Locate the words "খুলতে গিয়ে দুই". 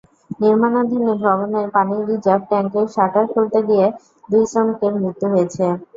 3.31-4.43